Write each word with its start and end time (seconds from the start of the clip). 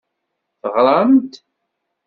Teɣram-d? 0.61 1.31